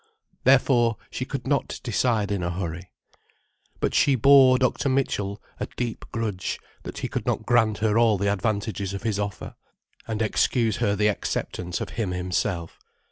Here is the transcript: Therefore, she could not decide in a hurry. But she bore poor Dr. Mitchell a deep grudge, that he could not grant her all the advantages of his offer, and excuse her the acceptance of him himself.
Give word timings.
Therefore, 0.45 0.97
she 1.11 1.25
could 1.25 1.45
not 1.45 1.79
decide 1.83 2.31
in 2.31 2.41
a 2.41 2.49
hurry. 2.49 2.89
But 3.79 3.93
she 3.93 4.15
bore 4.15 4.53
poor 4.53 4.57
Dr. 4.57 4.89
Mitchell 4.89 5.39
a 5.59 5.67
deep 5.77 6.05
grudge, 6.11 6.59
that 6.81 6.97
he 6.97 7.07
could 7.07 7.27
not 7.27 7.45
grant 7.45 7.77
her 7.85 7.99
all 7.99 8.17
the 8.17 8.33
advantages 8.33 8.95
of 8.95 9.03
his 9.03 9.19
offer, 9.19 9.53
and 10.07 10.23
excuse 10.23 10.77
her 10.77 10.95
the 10.95 11.07
acceptance 11.09 11.81
of 11.81 11.89
him 12.01 12.13
himself. 12.13 12.79